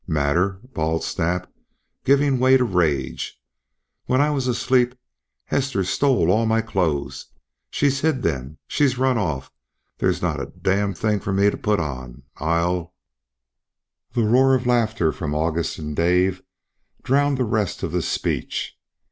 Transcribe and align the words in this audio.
"Matter!" 0.07 0.59
bawled 0.73 1.03
Snap, 1.03 1.45
giving 2.05 2.39
way 2.39 2.57
to 2.57 2.63
rage. 2.63 3.39
"When 4.07 4.19
I 4.19 4.31
was 4.31 4.47
asleep 4.47 4.95
Hester 5.45 5.83
stole 5.83 6.31
all 6.31 6.47
my 6.47 6.59
clothes. 6.59 7.27
She's 7.69 7.99
hid 8.01 8.23
them 8.23 8.57
she's 8.65 8.97
run 8.97 9.19
off 9.19 9.51
there's 9.99 10.19
not 10.19 10.41
a 10.41 10.47
d 10.59 10.71
n 10.71 10.95
thing 10.95 11.19
for 11.19 11.31
me 11.31 11.51
to 11.51 11.55
put 11.55 11.79
on! 11.79 12.23
I'll" 12.37 12.95
The 14.15 14.23
roar 14.23 14.55
of 14.55 14.65
laughter 14.65 15.11
from 15.11 15.35
August 15.35 15.77
and 15.77 15.95
Dave 15.95 16.41
drowned 17.03 17.37
the 17.37 17.43
rest 17.43 17.83
of 17.83 17.91
the 17.91 18.01
speech. 18.01 18.73